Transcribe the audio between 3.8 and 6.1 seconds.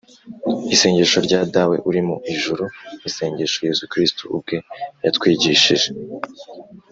kristu ubwe yatwigishije